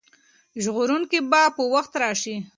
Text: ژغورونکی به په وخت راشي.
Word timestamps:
ژغورونکی 0.63 1.19
به 1.29 1.41
په 1.55 1.63
وخت 1.73 1.93
راشي. 2.01 2.35